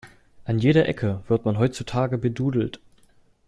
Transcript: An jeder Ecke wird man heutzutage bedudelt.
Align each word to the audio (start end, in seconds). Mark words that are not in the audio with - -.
An 0.45 0.57
jeder 0.57 0.87
Ecke 0.89 1.21
wird 1.27 1.45
man 1.45 1.59
heutzutage 1.59 2.17
bedudelt. 2.17 2.79